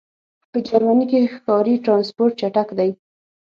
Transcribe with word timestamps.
په 0.51 0.57
جرمنی 0.67 1.05
کی 1.11 1.19
ښکاری 1.33 1.75
ټرانسپورټ 1.85 2.31
چټک 2.39 2.69
دی 2.79 2.89